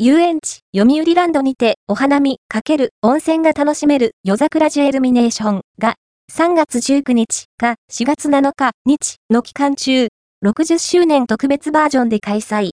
[0.00, 5.96] 遊園地、読売ランドにてお花見かける温泉が楽しめる夜桜ジュエルミネーションが
[6.32, 10.06] 3月19日か4月7日日の期間中、
[10.44, 12.66] 60周年特別バージョンで開催。